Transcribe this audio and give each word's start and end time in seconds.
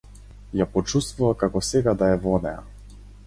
Ја 0.59 0.65
почувствува 0.77 1.35
како 1.43 1.63
сега 1.69 1.95
да 2.01 2.09
е 2.17 2.17
во 2.27 2.39
неа. 2.49 2.65